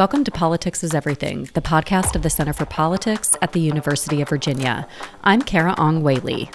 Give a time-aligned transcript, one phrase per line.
[0.00, 4.22] Welcome to Politics is Everything, the podcast of the Center for Politics at the University
[4.22, 4.88] of Virginia.
[5.24, 6.50] I'm Carah Ong Whaley.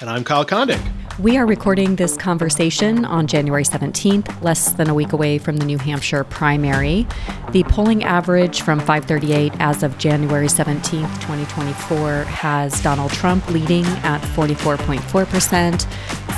[0.00, 0.80] And I'm Kyle Kondik.
[1.18, 5.64] We are recording this conversation on January 17th, less than a week away from the
[5.64, 7.08] New Hampshire primary.
[7.50, 14.20] The polling average from 538 as of January 17th, 2024, has Donald Trump leading at
[14.20, 15.86] 44.4%,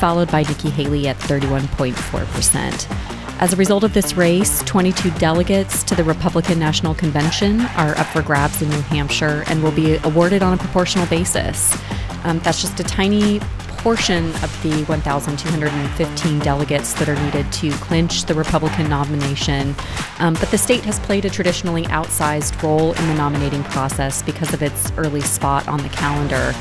[0.01, 3.22] followed by Nikki Haley at 31.4%.
[3.43, 8.07] As a result of this race, 22 delegates to the Republican National Convention are up
[8.07, 11.77] for grabs in New Hampshire and will be awarded on a proportional basis.
[12.23, 13.41] Um, that's just a tiny
[13.79, 19.75] portion of the 1,215 delegates that are needed to clinch the Republican nomination.
[20.21, 24.55] Um, but the state has played a traditionally outsized role in the nominating process because
[24.55, 26.55] of its early spot on the calendar.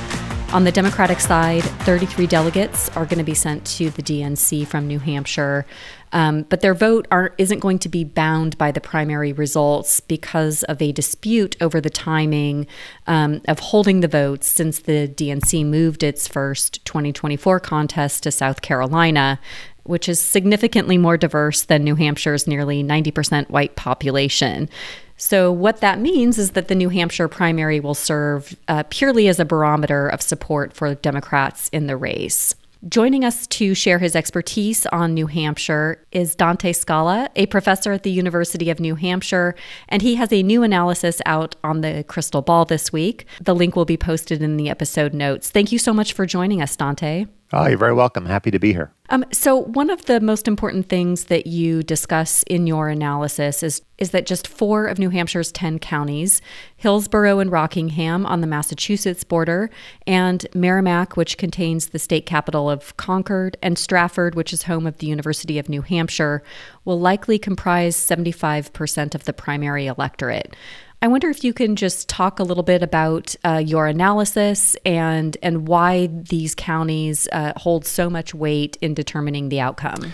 [0.54, 4.86] On the Democratic side, 33 delegates are going to be sent to the DNC from
[4.86, 5.66] New Hampshire.
[6.14, 10.64] Um, but their vote are, isn't going to be bound by the primary results because
[10.64, 12.68] of a dispute over the timing
[13.08, 18.62] um, of holding the votes since the DNC moved its first 2024 contest to South
[18.62, 19.40] Carolina,
[19.84, 24.70] which is significantly more diverse than New Hampshire's nearly 90% white population.
[25.18, 29.40] So, what that means is that the New Hampshire primary will serve uh, purely as
[29.40, 32.56] a barometer of support for Democrats in the race.
[32.90, 38.02] Joining us to share his expertise on New Hampshire is Dante Scala, a professor at
[38.02, 39.54] the University of New Hampshire,
[39.88, 43.28] and he has a new analysis out on the crystal ball this week.
[43.40, 45.52] The link will be posted in the episode notes.
[45.52, 47.28] Thank you so much for joining us, Dante.
[47.54, 48.26] Oh, you're very welcome.
[48.26, 48.94] Happy to be here.
[49.10, 53.82] Um, so, one of the most important things that you discuss in your analysis is
[53.98, 56.42] is that just four of New Hampshire's ten counties,
[56.78, 59.70] Hillsborough and Rockingham on the Massachusetts border,
[60.08, 65.00] and Merrimack, which contains the state capital of Concord, and Strafford, which is home of
[65.00, 66.42] the University of New Hampshire,
[66.86, 70.56] will likely comprise 75% of the primary electorate.
[71.04, 75.36] I wonder if you can just talk a little bit about uh, your analysis and
[75.42, 80.14] and why these counties uh, hold so much weight in determining the outcome.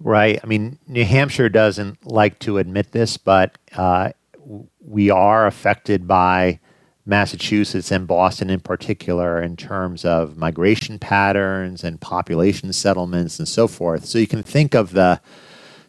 [0.00, 0.38] Right.
[0.40, 4.12] I mean, New Hampshire doesn't like to admit this, but uh,
[4.80, 6.60] we are affected by
[7.04, 13.66] Massachusetts and Boston in particular in terms of migration patterns and population settlements and so
[13.66, 14.04] forth.
[14.04, 15.20] So you can think of the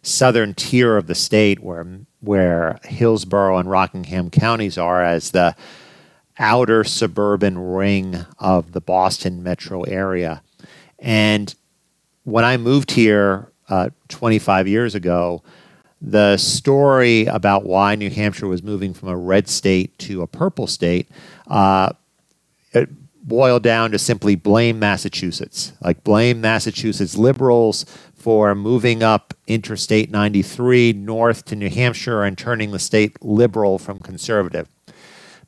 [0.02, 1.86] southern tier of the state where
[2.22, 5.56] where Hillsborough and Rockingham counties are as the
[6.38, 10.42] outer suburban ring of the Boston metro area.
[10.98, 11.54] And
[12.24, 15.44] when I moved here uh, 25 years ago,
[16.02, 20.68] the story about why New Hampshire was moving from a red state to a purple
[20.68, 21.10] state,
[21.48, 21.92] uh,
[22.72, 22.90] it
[23.22, 25.74] boiled down to simply blame Massachusetts.
[25.82, 27.86] Like blame Massachusetts liberals
[28.20, 34.00] for moving up Interstate 93 north to New Hampshire and turning the state liberal from
[34.00, 34.68] conservative.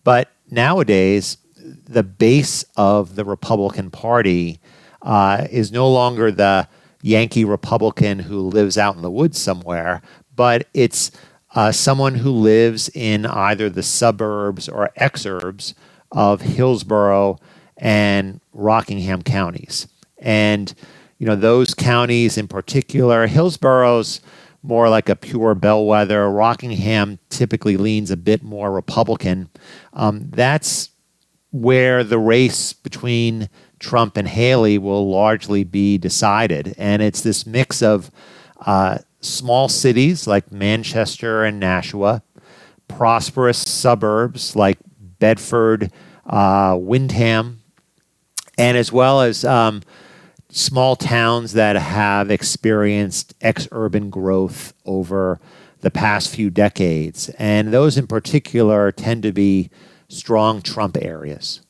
[0.04, 4.60] But nowadays, the base of the Republican Party
[5.02, 6.68] uh, is no longer the
[7.02, 10.02] Yankee Republican who lives out in the woods somewhere,
[10.36, 11.12] but it's
[11.54, 15.74] uh, someone who lives in either the suburbs or exurbs
[16.12, 17.38] of Hillsborough
[17.78, 19.88] and Rockingham counties.
[20.20, 20.74] And
[21.22, 24.22] you know, those counties in particular, Hillsborough's
[24.64, 26.28] more like a pure bellwether.
[26.28, 29.52] Rockingham typically leans a bit more Republican.
[29.94, 30.90] Um, that's
[31.52, 36.74] where the race between Trump and Haley will largely be decided.
[36.76, 38.10] And it's this mix of
[38.66, 42.24] uh, small cities like Manchester and Nashua,
[42.88, 44.80] prosperous suburbs like
[45.20, 45.92] Bedford,
[46.26, 47.62] uh, Windham,
[48.58, 49.84] and as well as um,
[50.52, 55.40] small towns that have experienced ex urban growth over
[55.80, 57.30] the past few decades.
[57.40, 59.70] And those in particular tend to be
[60.10, 61.62] strong Trump areas.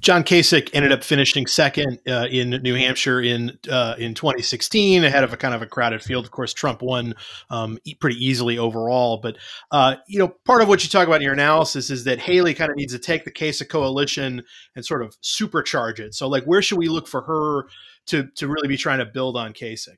[0.00, 5.24] John Kasich ended up finishing second uh, in New Hampshire in uh, in 2016, ahead
[5.24, 6.24] of a kind of a crowded field.
[6.24, 7.14] Of course, Trump won
[7.50, 9.18] um, pretty easily overall.
[9.18, 9.36] But
[9.70, 12.54] uh, you know, part of what you talk about in your analysis is that Haley
[12.54, 14.42] kind of needs to take the Kasich coalition
[14.74, 16.14] and sort of supercharge it.
[16.14, 17.66] So, like, where should we look for her
[18.10, 19.96] to to really be trying to build on Kasich.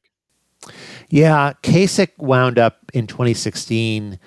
[1.09, 4.19] Yeah, Kasich wound up in 2016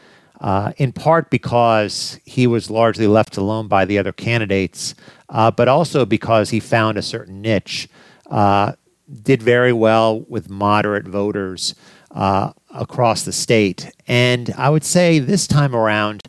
[0.41, 4.93] uh, in part because he was largely left alone by the other candidates,
[5.29, 7.87] uh, but also because he found a certain niche.
[8.29, 8.73] Uh,
[9.21, 11.75] did very well with moderate voters
[12.11, 16.23] uh, across the state, and I would say this time around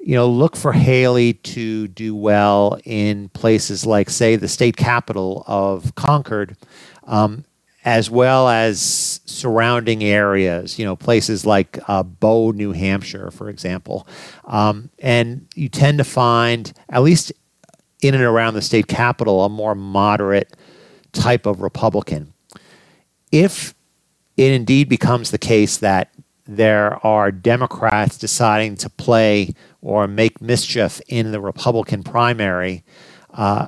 [0.00, 5.44] you know, look for Haley to do well in places like, say, the state capital
[5.46, 6.56] of Concord,
[7.04, 7.44] um,
[7.84, 14.06] as well as surrounding areas, you know, places like uh, Bow, New Hampshire, for example.
[14.46, 17.32] Um, and you tend to find, at least
[18.02, 20.56] in and around the state capital, a more moderate
[21.12, 22.32] type of Republican.
[23.32, 23.74] If
[24.36, 26.10] it indeed becomes the case that
[26.46, 32.84] there are Democrats deciding to play or make mischief in the Republican primary,
[33.34, 33.66] uh,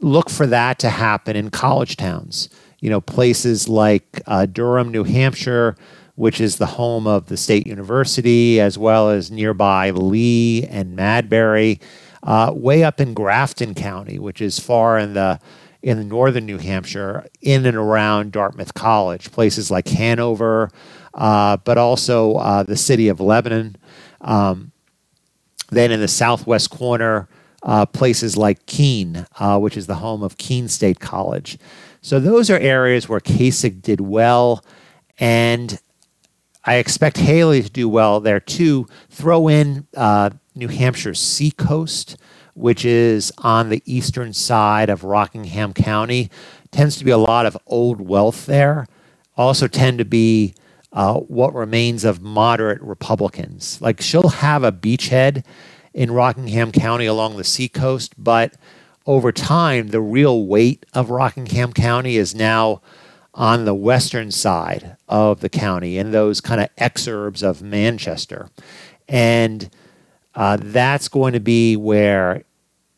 [0.00, 2.48] look for that to happen in college towns.
[2.80, 5.76] You know, places like uh, Durham, New Hampshire,
[6.14, 11.80] which is the home of the state university, as well as nearby Lee and Madbury,
[12.22, 15.40] uh, way up in Grafton County, which is far in the
[15.82, 20.70] in northern New Hampshire, in and around Dartmouth College, places like Hanover,
[21.14, 23.76] but also uh, the city of Lebanon.
[24.20, 24.72] Um,
[25.70, 27.28] then in the southwest corner,
[27.62, 31.58] uh, places like Keene, uh, which is the home of Keene State College.
[32.00, 34.64] So those are areas where Kasich did well,
[35.18, 35.78] and
[36.64, 38.86] I expect Haley to do well there too.
[39.10, 42.16] Throw in uh, New Hampshire's Seacoast,
[42.54, 46.30] which is on the eastern side of Rockingham County.
[46.70, 48.86] Tends to be a lot of old wealth there.
[49.36, 50.54] Also tend to be
[50.92, 53.80] uh, what remains of moderate Republicans.
[53.80, 55.44] Like she'll have a beachhead
[55.94, 58.54] in Rockingham County along the seacoast, but
[59.06, 62.80] over time, the real weight of Rockingham County is now
[63.34, 68.48] on the western side of the county in those kind of exurbs of Manchester.
[69.08, 69.70] And
[70.34, 72.44] uh, that's going to be where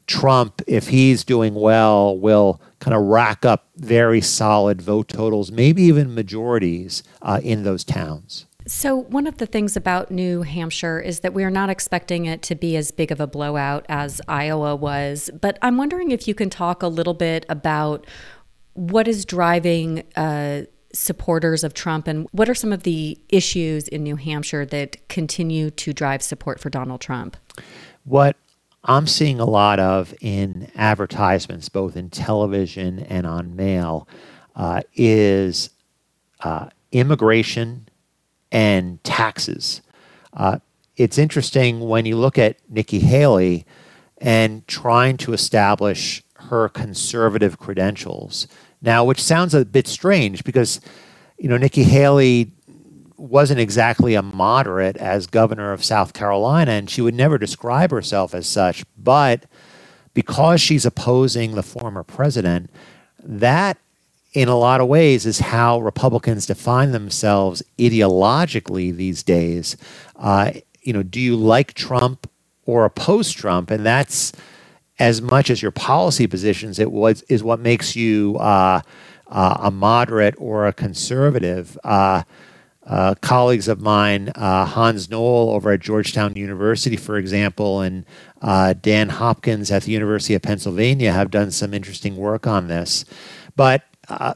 [0.06, 5.82] Trump, if he's doing well, will kind of rack up very solid vote totals, maybe
[5.82, 8.46] even majorities uh, in those towns.
[8.66, 12.42] So, one of the things about New Hampshire is that we are not expecting it
[12.42, 15.30] to be as big of a blowout as Iowa was.
[15.40, 18.06] But I'm wondering if you can talk a little bit about
[18.74, 20.62] what is driving uh,
[20.94, 25.70] supporters of Trump and what are some of the issues in New Hampshire that continue
[25.70, 27.36] to drive support for Donald Trump?
[28.04, 28.36] What
[28.84, 34.08] I'm seeing a lot of in advertisements, both in television and on mail,
[34.56, 35.70] uh, is
[36.40, 37.88] uh, immigration
[38.50, 39.82] and taxes.
[40.32, 40.58] Uh,
[40.96, 43.64] it's interesting when you look at Nikki Haley
[44.18, 48.46] and trying to establish her conservative credentials.
[48.80, 50.80] Now, which sounds a bit strange because,
[51.38, 52.50] you know, Nikki Haley
[53.22, 58.34] wasn't exactly a moderate as governor of South Carolina, and she would never describe herself
[58.34, 58.84] as such.
[58.98, 59.44] But
[60.12, 62.70] because she's opposing the former president,
[63.22, 63.78] that
[64.32, 69.76] in a lot of ways is how Republicans define themselves ideologically these days.
[70.16, 70.52] Uh,
[70.82, 72.28] you know, do you like Trump
[72.66, 73.70] or oppose Trump?
[73.70, 74.32] And that's
[74.98, 76.80] as much as your policy positions.
[76.80, 78.80] It was is what makes you uh,
[79.28, 81.78] uh, a moderate or a conservative.
[82.84, 88.04] Uh, uh, colleagues of mine, uh, Hans Noel over at Georgetown University, for example, and
[88.82, 93.04] Dan Hopkins at the University of Pennsylvania have done some interesting work on this.
[93.56, 94.34] But uh,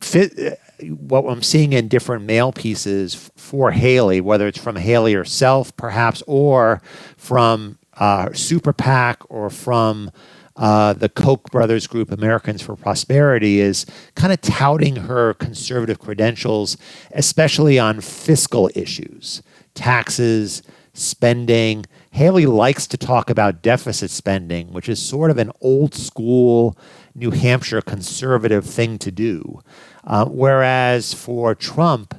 [0.00, 5.14] fit, uh, what I'm seeing in different mail pieces for Haley, whether it's from Haley
[5.14, 6.82] herself, perhaps, or
[7.16, 10.10] from uh, Super PAC or from
[10.56, 16.76] uh, the Koch brothers group, Americans for Prosperity, is kind of touting her conservative credentials,
[17.12, 19.42] especially on fiscal issues,
[19.74, 21.84] taxes, spending.
[22.12, 26.78] Haley likes to talk about deficit spending, which is sort of an old school
[27.14, 29.60] New Hampshire conservative thing to do.
[30.04, 32.14] Uh, whereas for Trump,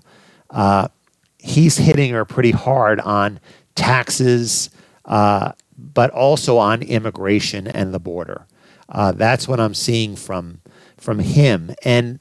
[0.50, 0.90] uh,
[1.38, 3.40] he's hitting her pretty hard on
[3.76, 4.70] taxes,
[5.06, 8.46] uh, but also on immigration and the border.
[8.88, 10.62] Uh, that's what I'm seeing from
[10.98, 11.76] from him.
[11.84, 12.20] And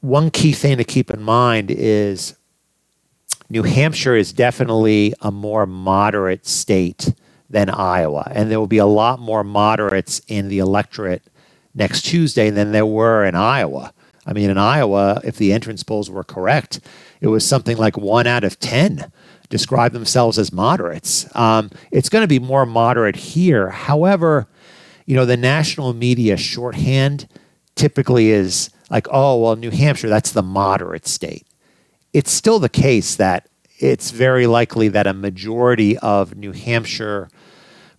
[0.00, 2.34] one key thing to keep in mind is
[3.50, 7.12] New Hampshire is definitely a more moderate state
[7.50, 8.30] than Iowa.
[8.34, 11.22] And there will be a lot more moderates in the electorate
[11.74, 13.92] next Tuesday than there were in Iowa.
[14.26, 16.80] I mean, in Iowa, if the entrance polls were correct,
[17.22, 19.10] it was something like one out of 10
[19.48, 21.34] describe themselves as moderates.
[21.36, 23.70] Um, it's going to be more moderate here.
[23.70, 24.46] However,
[25.06, 27.28] you know, the national media shorthand
[27.74, 31.46] typically is like, oh, well, New Hampshire, that's the moderate state.
[32.12, 37.28] It's still the case that it's very likely that a majority of New Hampshire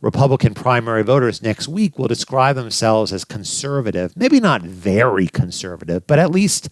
[0.02, 6.20] Republican primary voters next week will describe themselves as conservative, maybe not very conservative, but
[6.20, 6.70] at least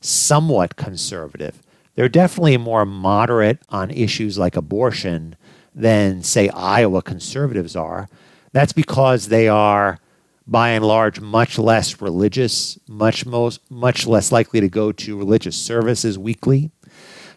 [0.00, 1.62] somewhat conservative.
[1.94, 5.36] They're definitely more moderate on issues like abortion
[5.74, 8.08] than, say, Iowa conservatives are.
[8.52, 9.98] That's because they are
[10.46, 15.56] by and large much less religious, much most much less likely to go to religious
[15.56, 16.70] services weekly.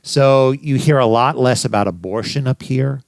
[0.02, 3.04] So you hear a lot less about abortion up here.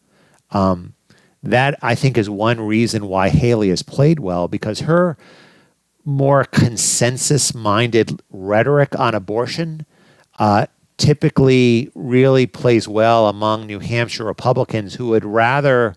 [0.51, 0.93] Um,
[1.41, 5.17] that I think is one reason why Haley has played well because her
[6.03, 9.85] more consensus-minded rhetoric on abortion
[10.37, 15.95] uh, typically really plays well among New Hampshire Republicans who would rather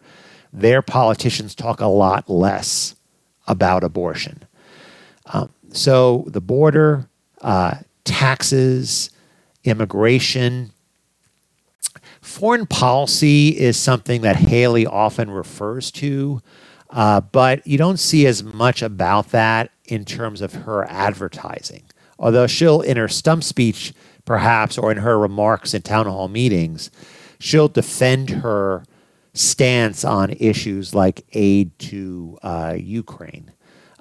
[0.52, 2.94] their politicians talk a lot less
[3.46, 4.42] about abortion.
[5.26, 7.08] Um, so the border,
[7.40, 9.10] uh, taxes,
[9.64, 10.72] immigration,
[12.20, 16.40] foreign policy is something that Haley often refers to,
[16.90, 21.84] uh, but you don't see as much about that in terms of her advertising.
[22.18, 23.92] Although she'll, in her stump speech,
[24.28, 26.90] perhaps, or in her remarks in town hall meetings,
[27.38, 28.84] she'll defend her
[29.32, 33.50] stance on issues like aid to uh, Ukraine.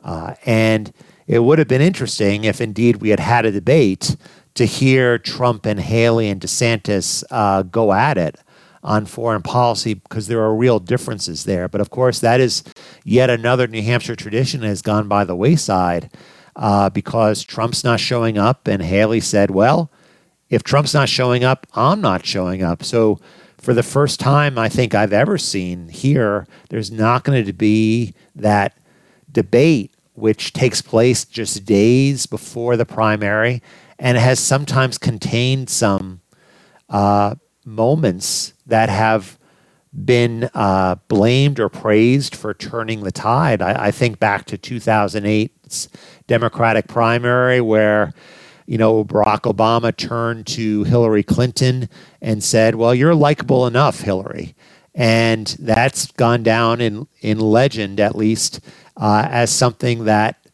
[0.03, 0.91] Uh, and
[1.27, 4.17] it would have been interesting if indeed we had had a debate
[4.55, 8.37] to hear Trump and Haley and DeSantis uh, go at it
[8.83, 11.69] on foreign policy because there are real differences there.
[11.69, 12.65] But of course, that is
[13.05, 16.11] yet another New Hampshire tradition that has gone by the wayside
[16.57, 19.89] uh, because Trump's not showing up, and Haley said, well,
[20.49, 22.83] if Trump's not showing up, I'm not showing up.
[22.83, 23.19] So
[23.57, 28.13] for the first time I think I've ever seen here, there's not going to be
[28.35, 28.77] that
[29.31, 33.61] debate which takes place just days before the primary
[33.99, 36.21] and has sometimes contained some
[36.89, 37.35] uh,
[37.65, 39.37] moments that have
[40.05, 43.61] been uh, blamed or praised for turning the tide.
[43.61, 45.89] I, I think back to 2008's
[46.27, 48.13] Democratic primary where
[48.67, 51.89] you know, Barack Obama turned to Hillary Clinton
[52.21, 54.55] and said, Well, you're likable enough, Hillary.
[54.93, 58.59] And that's gone down in, in legend, at least,
[58.97, 60.47] uh, as something that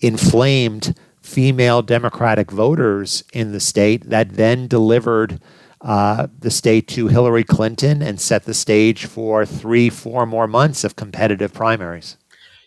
[0.00, 5.40] inflamed female Democratic voters in the state that then delivered
[5.80, 10.84] uh, the state to Hillary Clinton and set the stage for three, four more months
[10.84, 12.16] of competitive primaries.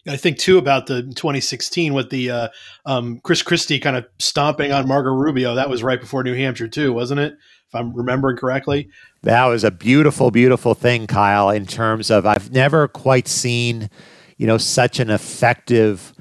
[0.08, 2.48] I think too about the 2016 with the uh,
[2.86, 5.56] um, Chris Christie kind of stomping on Marco Rubio.
[5.56, 7.34] That was right before New Hampshire too, wasn't it?
[7.68, 8.90] If I'm remembering correctly.
[9.24, 11.50] That was a beautiful, beautiful thing, Kyle.
[11.50, 13.90] In terms of, I've never quite seen,
[14.38, 16.14] you know, such an effective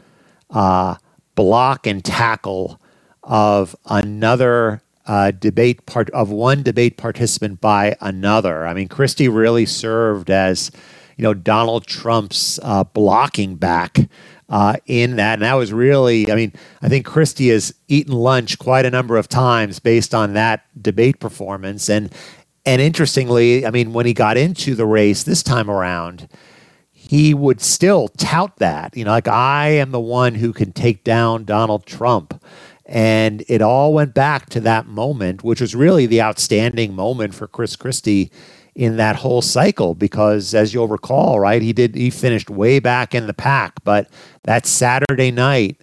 [0.51, 0.97] uh,
[1.35, 2.81] block and tackle
[3.23, 8.67] of another uh, debate part of one debate participant by another.
[8.67, 10.71] I mean, Christie really served as
[11.19, 13.99] you know Donald Trump's uh, blocking back
[14.49, 18.59] uh, in that, and that was really, I mean, I think Christie has eaten lunch
[18.59, 22.11] quite a number of times based on that debate performance, and
[22.65, 26.29] and interestingly, I mean, when he got into the race this time around,
[26.93, 31.03] he would still tout that, you know, like I am the one who can take
[31.03, 32.45] down Donald Trump.
[32.85, 37.47] And it all went back to that moment, which was really the outstanding moment for
[37.47, 38.31] Chris Christie
[38.79, 43.13] in that whole cycle because as you'll recall right he did he finished way back
[43.13, 44.09] in the pack but
[44.45, 45.77] that saturday night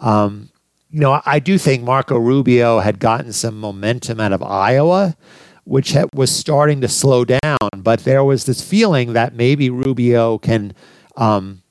[0.00, 0.50] um,
[0.90, 5.16] you know i do think marco rubio had gotten some momentum out of iowa
[5.64, 10.74] which was starting to slow down but there was this feeling that maybe rubio can
[11.16, 11.62] um,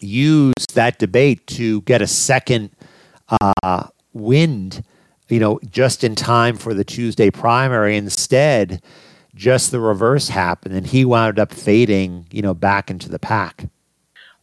[0.00, 2.70] use that debate to get a second
[3.62, 4.82] uh, wind
[5.28, 8.80] you know just in time for the tuesday primary instead
[9.40, 13.64] just the reverse happened, and he wound up fading, you know, back into the pack.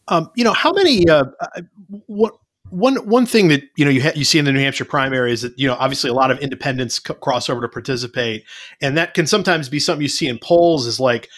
[0.08, 1.08] Um, you know, how many?
[1.08, 1.62] Uh, uh
[2.06, 2.34] what
[2.70, 5.32] one one thing that you know you ha- you see in the New Hampshire primary
[5.32, 8.44] is that you know obviously a lot of independents c- cross over to participate,
[8.82, 11.28] and that can sometimes be something you see in polls is like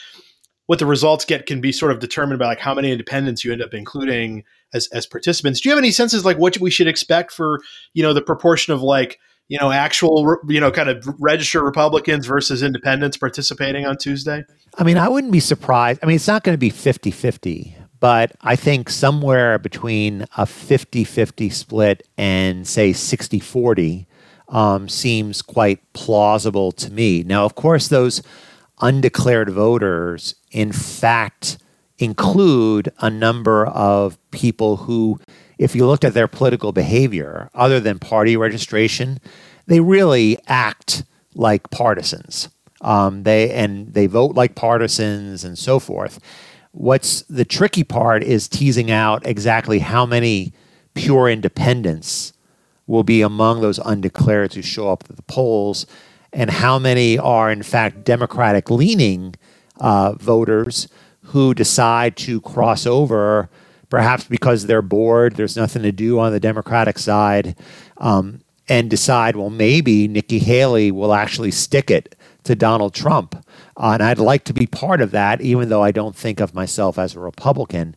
[0.67, 3.53] what the results get can be sort of determined by like how many independents you
[3.53, 5.61] end up including as as participants.
[5.61, 7.61] Do you have any senses like what we should expect for
[7.93, 9.19] you know the proportion of like
[9.51, 14.45] you know, actual, you know, kind of registered Republicans versus independents participating on Tuesday?
[14.79, 15.99] I mean, I wouldn't be surprised.
[16.03, 20.47] I mean, it's not going to be 50 50, but I think somewhere between a
[20.47, 24.07] 50 50 split and, say, 60 40
[24.51, 27.25] um, seems quite plausible to me.
[27.25, 28.23] Now, of course, those
[28.81, 31.59] undeclared voters, in fact,
[31.99, 35.19] include a number of people who
[35.61, 39.21] if you looked at their political behavior, other than party registration,
[39.67, 42.49] they really act like partisans.
[42.81, 46.19] Um, they and they vote like partisans and so forth.
[46.73, 50.55] What's the tricky part is teasing out exactly how many
[50.95, 52.33] pure independents
[52.87, 55.85] will be among those undeclared who show up at the polls,
[56.33, 59.35] and how many are in fact Democratic leaning
[59.79, 60.89] uh, voters
[61.25, 63.51] who decide to cross over
[63.91, 67.57] perhaps because they're bored, there's nothing to do on the Democratic side,
[67.99, 73.45] um, and decide, well, maybe Nikki Haley will actually stick it to Donald Trump.
[73.77, 76.55] Uh, and I'd like to be part of that, even though I don't think of
[76.55, 77.97] myself as a Republican.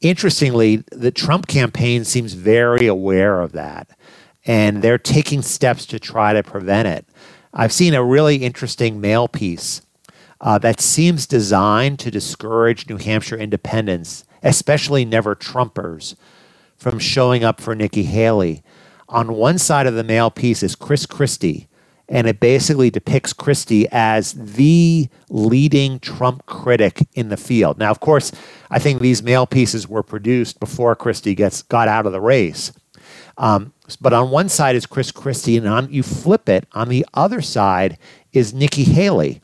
[0.00, 3.90] Interestingly, the Trump campaign seems very aware of that,
[4.46, 7.06] and they're taking steps to try to prevent it.
[7.52, 9.82] I've seen a really interesting mail piece
[10.40, 16.16] uh, that seems designed to discourage New Hampshire independents, especially never Trumpers,
[16.76, 18.62] from showing up for Nikki Haley.
[19.08, 21.68] On one side of the mail piece is Chris Christie,
[22.08, 27.78] and it basically depicts Christie as the leading Trump critic in the field.
[27.78, 28.32] Now, of course,
[28.70, 32.72] I think these mail pieces were produced before Christie gets got out of the race.
[33.38, 37.06] Um, but on one side is Chris Christie, and on you flip it, on the
[37.14, 37.96] other side
[38.32, 39.40] is Nikki Haley,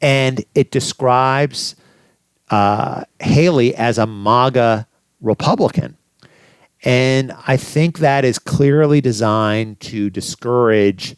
[0.00, 1.76] and it describes
[2.52, 4.86] uh, Haley as a MAGA
[5.22, 5.96] Republican.
[6.84, 11.16] And I think that is clearly designed to discourage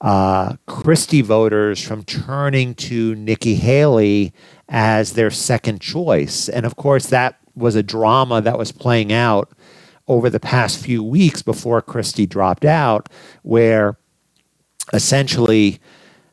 [0.00, 4.32] uh, Christie voters from turning to Nikki Haley
[4.68, 6.48] as their second choice.
[6.48, 9.50] And of course, that was a drama that was playing out
[10.06, 13.08] over the past few weeks before Christie dropped out,
[13.42, 13.96] where
[14.92, 15.80] essentially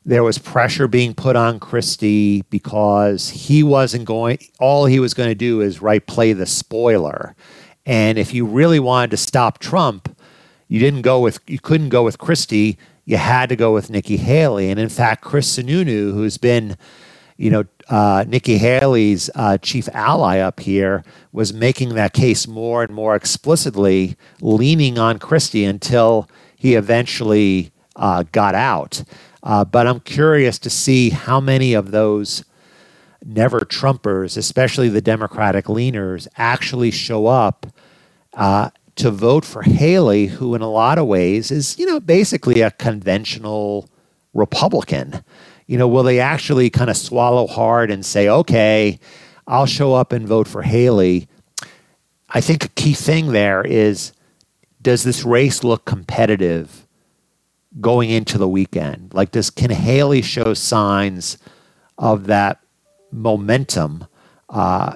[0.10, 5.30] there was pressure being put on Christie because he wasn't going, all he was going
[5.30, 7.36] to do is right play the spoiler.
[7.86, 10.16] And if you really wanted to stop Trump,
[10.68, 12.78] you didn't go with, you couldn't go with Christie
[13.10, 14.70] you had to go with Nikki Haley.
[14.70, 16.78] And in fact, Chris Sununu, who's been,
[17.38, 22.84] you know, uh, Nikki Haley's uh, chief ally up here, was making that case more
[22.84, 29.04] and more explicitly, leaning on Christie until he eventually uh, got out.
[29.42, 32.44] Uh, but I'm curious to see how many of those
[33.26, 37.68] never Trumpers, especially the Democratic leaners, actually show up
[38.34, 42.62] uh, to vote for Haley, who in a lot of ways is, you know, basically
[42.62, 43.90] a conventional
[44.34, 45.24] Republican.
[45.68, 49.00] You know, will they actually kind of swallow hard and say, okay,
[49.48, 51.28] I'll show up and vote for Haley?
[52.30, 54.12] I think a key thing there is
[54.82, 56.88] does this race look competitive
[57.80, 59.14] going into the weekend?
[59.14, 61.38] Like, does can Haley show signs
[61.98, 62.60] of that
[63.12, 64.06] momentum?
[64.50, 64.96] Uh,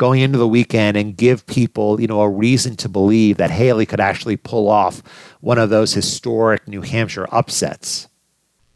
[0.00, 3.84] going into the weekend and give people, you know, a reason to believe that Haley
[3.84, 5.02] could actually pull off
[5.42, 8.08] one of those historic New Hampshire upsets.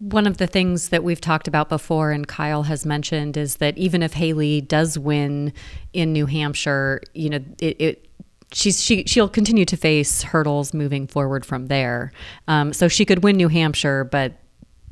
[0.01, 3.79] One of the things that we've talked about before and Kyle has mentioned is that
[3.79, 5.55] even if Haley does win
[5.95, 8.11] in New Hampshire, you know, it, it
[8.55, 12.13] she's she she'll continue to face hurdles moving forward from there.
[12.49, 14.33] Um, so she could win New Hampshire, but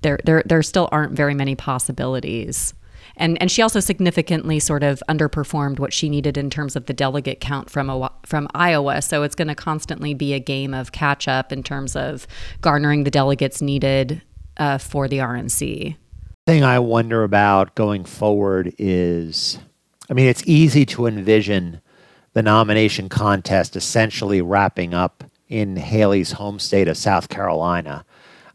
[0.02, 2.74] there there there still aren't very many possibilities
[3.16, 6.92] and and she also significantly sort of underperformed what she needed in terms of the
[6.92, 9.02] delegate count from from Iowa.
[9.02, 12.26] So it's going to constantly be a game of catch up in terms of
[12.60, 14.22] garnering the delegates needed
[14.56, 15.96] uh, for the RNC.
[16.46, 19.58] Thing I wonder about going forward is,
[20.10, 21.80] I mean, it's easy to envision
[22.32, 28.04] the nomination contest essentially wrapping up in Haley's home state of South Carolina.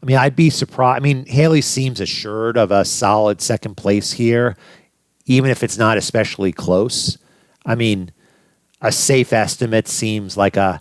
[0.02, 1.00] I mean, I'd be surprised.
[1.00, 4.56] I mean, Haley seems assured of a solid second place here,
[5.26, 7.18] even if it's not especially close.
[7.66, 8.12] I mean,
[8.80, 10.80] a safe estimate seems like a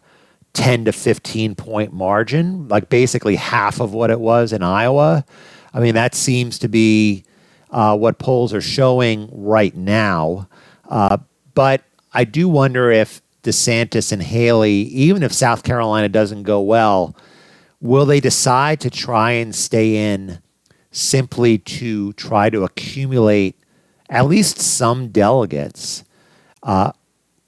[0.54, 5.26] 10 to 15 point margin, like basically half of what it was in Iowa.
[5.74, 7.24] I mean, that seems to be
[7.70, 10.48] uh, what polls are showing right now.
[10.90, 11.18] Uh,
[11.54, 11.84] but
[12.18, 17.16] I do wonder if DeSantis and Haley, even if South Carolina doesn't go well,
[17.80, 20.40] Will they decide to try and stay in
[20.92, 23.56] simply to try to accumulate
[24.10, 26.04] at least some delegates,
[26.64, 26.92] uh,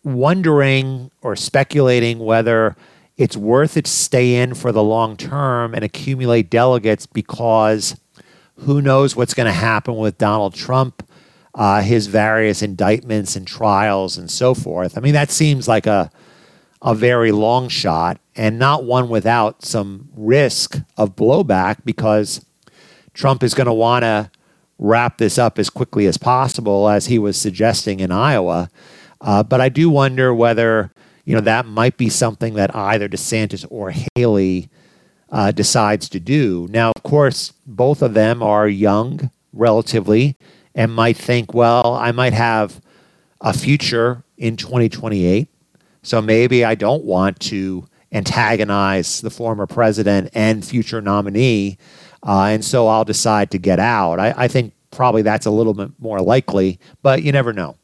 [0.04, 2.76] wondering or speculating whether
[3.18, 8.00] it's worth it to stay in for the long term and accumulate delegates because
[8.60, 11.09] who knows what's going to happen with Donald Trump,
[11.60, 14.98] uh, his various indictments and trials and so forth.
[14.98, 16.10] I mean, that seems like a
[16.82, 22.46] a very long shot and not one without some risk of blowback because
[23.14, 24.32] Trump is going to want to
[24.78, 28.70] wrap this up as quickly as possible, as he was suggesting in Iowa.
[29.20, 30.94] Uh, but I do wonder whether
[31.26, 34.70] you know that might be something that either DeSantis or Haley
[35.30, 36.68] uh, decides to do.
[36.70, 40.38] Now, of course, both of them are young relatively
[40.80, 42.80] and might think, well, I might have
[43.42, 45.50] a future in 2028.
[46.04, 51.78] So maybe I don't want to antagonize the former president and future nominee.
[52.26, 54.22] Uh, and so I'll decide to get out.
[54.22, 57.76] I, I think probably that's a little bit more likely, but you never know.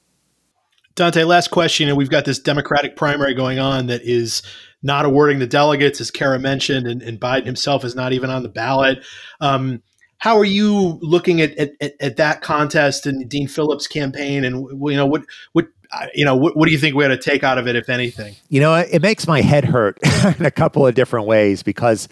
[0.95, 1.89] Dante, last question.
[1.89, 4.41] And we've got this Democratic primary going on that is
[4.83, 8.41] not awarding the delegates, as Carah mentioned, and, and Biden himself is not even on
[8.41, 9.03] the ballot.
[9.41, 9.81] Um,
[10.17, 14.43] how are you looking at, at, at, that contest and Dean Phillips' campaign?
[14.43, 15.67] And you know what what
[16.13, 17.89] you know what, what do you think we ought to take out of it, if
[17.89, 18.35] anything?
[18.49, 19.99] You know, it makes my head hurt
[20.39, 22.07] in a couple of different ways because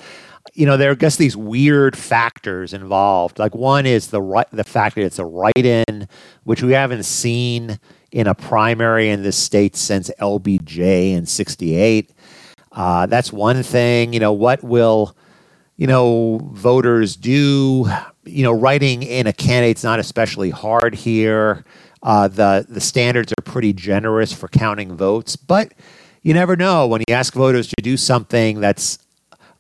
[0.54, 3.39] you know, there are just these weird factors involved.
[3.39, 6.08] Like one is the right, the fact that it's a write-in,
[6.44, 7.80] which we haven't seen
[8.12, 12.12] in a primary in this state since LBJ in '68.
[12.72, 14.13] Uh, that's one thing.
[14.13, 15.16] You know, what will
[15.77, 17.89] you know voters do?
[18.25, 21.65] You know, writing in a candidate's not especially hard here.
[22.01, 25.73] Uh, the the standards are pretty generous for counting votes, but
[26.21, 28.97] you never know when you ask voters to do something that's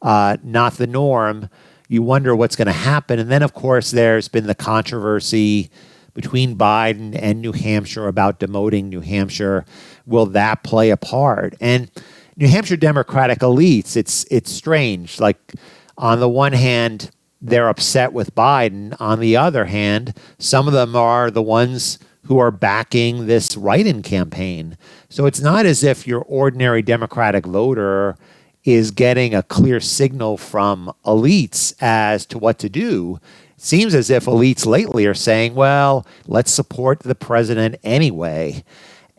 [0.01, 1.49] uh, not the norm,
[1.87, 3.19] you wonder what's going to happen.
[3.19, 5.69] And then, of course, there's been the controversy
[6.13, 9.65] between Biden and New Hampshire about demoting New Hampshire.
[10.05, 11.55] Will that play a part?
[11.59, 11.89] And
[12.35, 15.19] New Hampshire Democratic elites, it's it's strange.
[15.19, 15.53] Like
[15.97, 18.95] on the one hand, they're upset with Biden.
[18.99, 24.01] On the other hand, some of them are the ones who are backing this write-in
[24.01, 24.77] campaign.
[25.09, 28.15] So it's not as if your ordinary Democratic voter
[28.63, 33.19] is getting a clear signal from elites as to what to do.
[33.57, 38.63] It seems as if elites lately are saying, well, let's support the president anyway.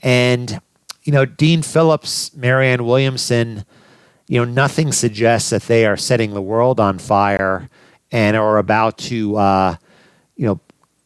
[0.02, 0.62] And,
[1.02, 3.66] you know, Dean Phillips, Marianne Williamson,
[4.26, 7.68] you know, nothing suggests that they are setting the world on fire
[8.10, 9.76] and are about to, uh,
[10.36, 10.60] you know,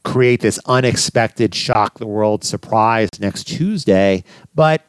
[0.04, 4.24] create this unexpected shock the world surprise next Tuesday.
[4.54, 4.82] But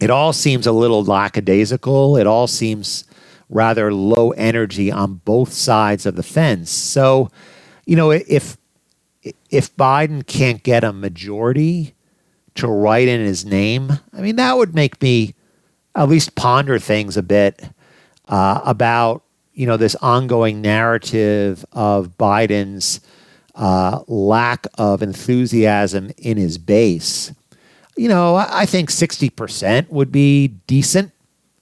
[0.00, 2.16] it all seems a little lackadaisical.
[2.16, 3.04] It all seems
[3.50, 6.70] rather low energy on both sides of the fence.
[6.70, 7.30] So,
[7.84, 8.56] you know, if
[9.50, 11.94] if Biden can't get a majority
[12.54, 15.34] to write in his name, I mean, that would make me
[15.94, 17.62] at least ponder things a bit
[18.28, 19.22] uh, about
[19.54, 23.00] you know this ongoing narrative of Biden's
[23.54, 27.32] uh, lack of enthusiasm in his base
[28.00, 31.12] you know, I think 60% would be decent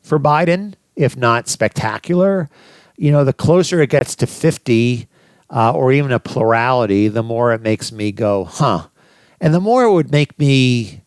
[0.02, 2.48] for Biden, if not spectacular.
[2.96, 5.08] You know, the closer it gets to 50
[5.50, 8.86] uh, or even a plurality, the more it makes me go, huh.
[9.40, 11.02] And the more it would make me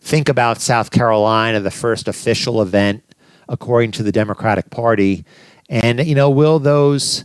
[0.00, 3.02] think about South Carolina, the first official event
[3.48, 5.24] according to the Democratic Party.
[5.68, 7.24] And, you know, will those,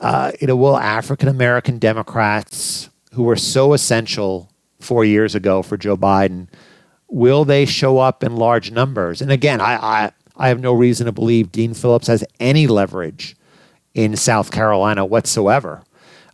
[0.00, 5.76] uh, you know, will African American Democrats who were so essential four years ago for
[5.76, 6.48] Joe Biden.
[7.08, 9.20] Will they show up in large numbers?
[9.20, 13.36] And again, I, I, I have no reason to believe Dean Phillips has any leverage
[13.94, 15.82] in South Carolina whatsoever.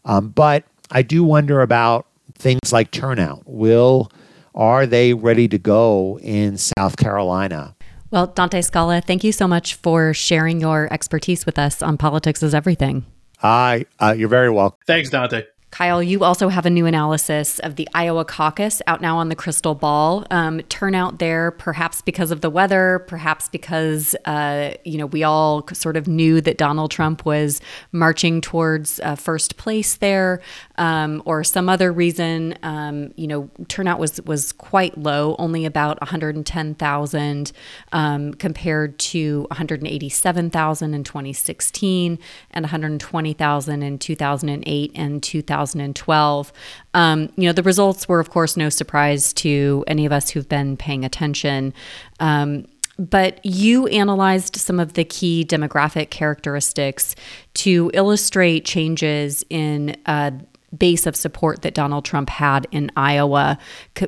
[0.04, 3.42] Um, but I do wonder about things like turnout.
[3.46, 4.12] Will
[4.56, 7.76] are they ready to go in South Carolina?
[8.10, 12.42] Well, Dante Scala, thank you so much for sharing your expertise with us on Politics
[12.42, 13.04] is Everything.
[13.38, 14.78] Hi, uh, you're very welcome.
[14.86, 15.42] Thanks, Dante.
[15.76, 19.36] Kyle, you also have a new analysis of the Iowa caucus out now on the
[19.36, 20.24] crystal ball.
[20.30, 25.68] Um, turnout there, perhaps because of the weather, perhaps because uh, you know we all
[25.74, 27.60] sort of knew that Donald Trump was
[27.92, 30.40] marching towards uh, first place there,
[30.78, 32.56] um, or some other reason.
[32.62, 37.52] Um, you know, turnout was was quite low, only about 110,000
[37.92, 42.18] um, compared to 187,000 in 2016
[42.52, 45.65] and 120,000 in 2008 and 2000.
[45.72, 46.52] 2012.
[46.94, 50.48] Um, you know, the results were, of course, no surprise to any of us who've
[50.48, 51.74] been paying attention.
[52.20, 52.66] Um,
[52.98, 57.14] but you analyzed some of the key demographic characteristics
[57.54, 60.30] to illustrate changes in uh,
[60.76, 63.58] base of support that Donald Trump had in Iowa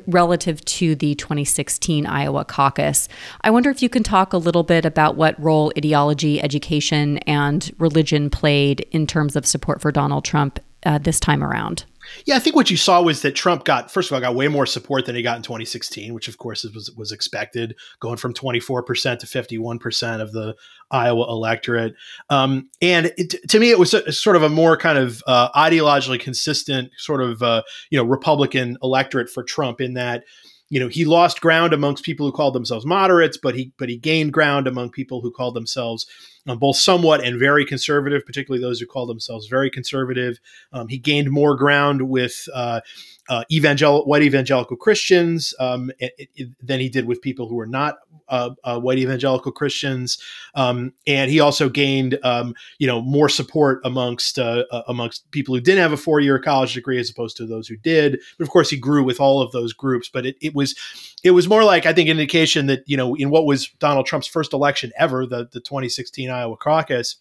[0.07, 3.07] relative to the 2016 Iowa caucus.
[3.41, 7.71] I wonder if you can talk a little bit about what role ideology, education, and
[7.77, 11.85] religion played in terms of support for Donald Trump uh, this time around?
[12.25, 14.47] Yeah, I think what you saw was that Trump got first of all got way
[14.47, 18.33] more support than he got in 2016, which of course was was expected, going from
[18.33, 20.55] 24 percent to 51 percent of the
[20.91, 21.95] Iowa electorate.
[22.29, 25.51] Um, and it, to me, it was a, sort of a more kind of uh,
[25.51, 30.23] ideologically consistent sort of uh, you know Republican electorate for Trump in that
[30.69, 33.97] you know he lost ground amongst people who called themselves moderates, but he but he
[33.97, 36.05] gained ground among people who called themselves
[36.49, 40.39] um, both somewhat and very conservative, particularly those who call themselves very conservative.
[40.73, 42.81] Um, he gained more ground with uh,
[43.29, 47.67] uh, evangel- white evangelical Christians um, it, it, than he did with people who were
[47.67, 50.19] not uh, uh, white evangelical Christians,
[50.55, 55.55] um, and he also gained um, you know more support amongst uh, uh, amongst people
[55.55, 58.19] who didn't have a four year college degree as opposed to those who did.
[58.37, 60.09] But of course, he grew with all of those groups.
[60.09, 60.75] But it, it was
[61.23, 64.05] it was more like I think an indication that you know in what was Donald
[64.05, 67.17] Trump's first election ever, the the 2016 Iowa caucus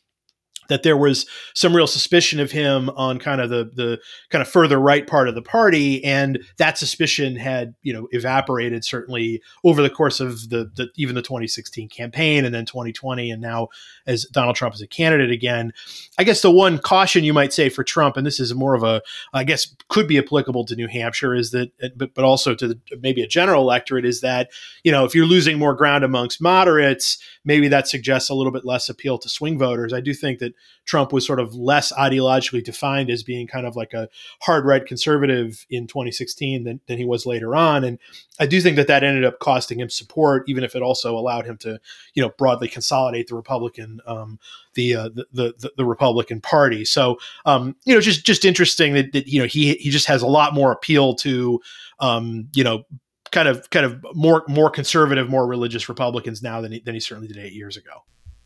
[0.69, 4.01] that there was some real suspicion of him on kind of the the
[4.31, 8.85] kind of further right part of the party, and that suspicion had you know evaporated
[8.85, 13.43] certainly over the course of the, the even the 2016 campaign and then 2020, and
[13.43, 13.69] now
[14.07, 15.73] as Donald Trump is a candidate again.
[16.19, 18.83] I guess the one caution you might say for Trump, and this is more of
[18.83, 19.03] a
[19.33, 22.69] I guess could be applicable to New Hampshire, is that uh, but but also to
[22.69, 24.51] the, maybe a general electorate is that
[24.85, 28.65] you know if you're losing more ground amongst moderates, maybe that suggests a little bit
[28.65, 29.93] less appeal to swing voters.
[29.93, 30.55] I do think that
[30.85, 34.09] Trump was sort of less ideologically defined as being kind of like a
[34.41, 37.85] hard right conservative in 2016 than, than he was later on.
[37.85, 37.99] And
[38.41, 41.45] I do think that that ended up costing him support, even if it also allowed
[41.45, 41.79] him to,
[42.15, 44.39] you know, broadly consolidate the Republican, um,
[44.75, 46.85] the, uh, the, the, the Republican Party.
[46.85, 50.23] So, um, you know, just just interesting that, that you know he he just has
[50.23, 51.61] a lot more appeal to,
[52.01, 52.85] um, you know,
[53.31, 57.01] kind of kind of more more conservative, more religious Republicans now than he, than he
[57.01, 58.05] certainly did eight years ago.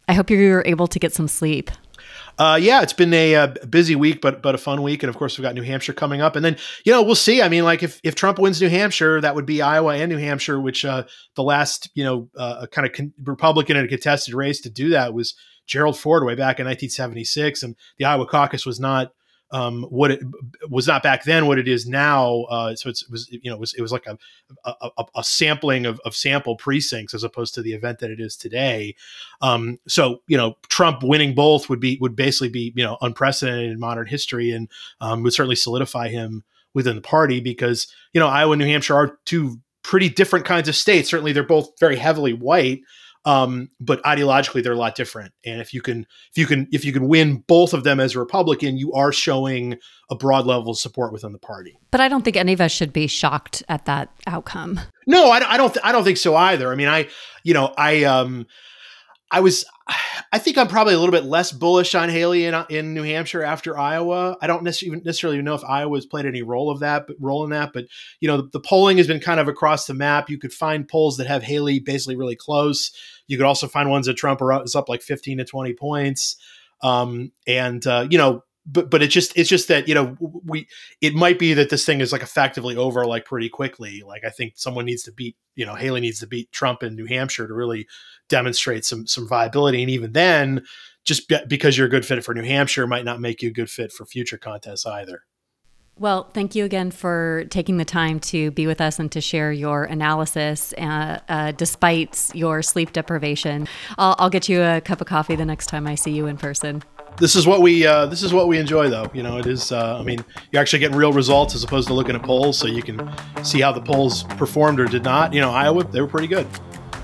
[0.08, 1.70] I hope you're able to get some sleep.
[2.38, 5.16] Uh, yeah, it's been a, a, busy week, but but a fun week, and of
[5.16, 7.42] course we've got New Hampshire coming up, and then you know we'll see.
[7.42, 10.18] I mean, like if if Trump wins New Hampshire, that would be Iowa and New
[10.18, 11.04] Hampshire, which uh,
[11.36, 14.90] the last you know uh, kind of con- Republican in a contested race to do
[14.90, 15.34] that was
[15.66, 19.12] Gerald Ford way back in 1976, and the Iowa caucus was not
[19.52, 20.20] um, what it
[20.68, 22.44] was not back then, what it is now.
[22.44, 24.18] Uh, so it was, you know, it was, it was like a,
[24.64, 28.34] a, a, sampling of, of sample precincts as opposed to the event that it is
[28.34, 28.94] today.
[29.42, 33.70] Um, so, you know, Trump winning both would be, would basically be, you know, unprecedented
[33.70, 34.70] in modern history and
[35.02, 38.96] um, would certainly solidify him within the party because, you know, Iowa and New Hampshire
[38.96, 41.10] are two pretty different kinds of states.
[41.10, 42.80] Certainly they're both very heavily white.
[43.24, 45.32] Um, but ideologically, they're a lot different.
[45.44, 48.16] And if you can, if you can, if you can win both of them as
[48.16, 49.78] a Republican, you are showing
[50.10, 51.78] a broad level of support within the party.
[51.90, 54.80] But I don't think any of us should be shocked at that outcome.
[55.06, 55.76] No, I, I don't.
[55.84, 56.72] I don't think so either.
[56.72, 57.08] I mean, I,
[57.44, 58.46] you know, I, um,
[59.32, 59.64] I was,
[60.30, 63.42] I think I'm probably a little bit less bullish on Haley in, in New Hampshire
[63.42, 64.36] after Iowa.
[64.42, 67.72] I don't necessarily know if Iowa's played any role of that, but role in that.
[67.72, 67.86] But
[68.20, 70.28] you know, the, the, polling has been kind of across the map.
[70.28, 72.92] You could find polls that have Haley basically really close.
[73.26, 76.36] You could also find ones that Trump is up like 15 to 20 points.
[76.82, 80.68] Um, and uh, you know, but but it's just it's just that you know we
[81.00, 84.02] it might be that this thing is like effectively over like pretty quickly.
[84.06, 86.94] Like i think someone needs to beat you know haley needs to beat trump in
[86.94, 87.86] new hampshire to really
[88.28, 89.82] demonstrate some some viability.
[89.82, 90.64] And even then
[91.04, 93.52] just be- because you're a good fit for new hampshire might not make you a
[93.52, 95.24] good fit for future contests either.
[95.98, 99.52] Well, thank you again for taking the time to be with us and to share
[99.52, 103.68] your analysis uh, uh, despite your sleep deprivation.
[103.98, 106.38] I'll, I'll get you a cup of coffee the next time I see you in
[106.38, 106.82] person
[107.18, 109.10] this is what we uh, this is what we enjoy though.
[109.12, 111.94] You know it is uh, i mean you're actually getting real results as opposed to
[111.94, 113.10] looking at polls so you can
[113.44, 115.32] see how the polls performed or did not.
[115.32, 116.46] You know iowa they were pretty good.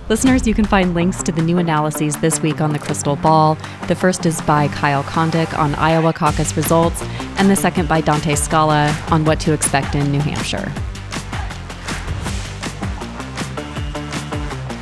[0.08, 3.56] Listeners you can find links to the new analyses this week on the crystal ball.
[3.86, 7.02] The first is by kyle kondik on iowa caucus results
[7.38, 10.72] and the second by dante scala on what to expect in new hampshire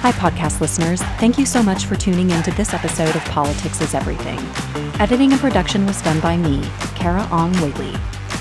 [0.07, 1.03] Hi, podcast listeners.
[1.19, 4.39] Thank you so much for tuning in to this episode of Politics is Everything.
[5.01, 6.61] Editing and production was done by me,
[6.95, 7.93] Carah Ong Whaley.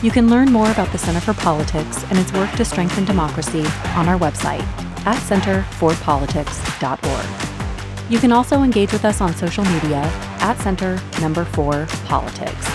[0.03, 3.65] You can learn more about the Center for Politics and its work to strengthen democracy
[3.95, 4.61] on our website
[5.07, 8.11] at centerforpolitics.org.
[8.11, 10.03] You can also engage with us on social media
[10.41, 12.69] at Center Number 4 Politics.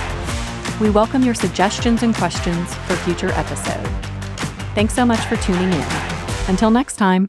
[0.80, 3.88] We welcome your suggestions and questions for future episodes.
[4.74, 5.86] Thanks so much for tuning in.
[6.48, 7.28] Until next time.